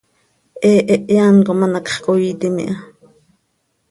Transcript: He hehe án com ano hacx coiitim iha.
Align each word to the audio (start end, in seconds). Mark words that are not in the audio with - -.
He 0.63 0.71
hehe 0.93 1.17
án 1.25 1.37
com 1.45 1.61
ano 1.65 1.79
hacx 1.79 1.95
coiitim 2.05 2.55
iha. 2.63 2.75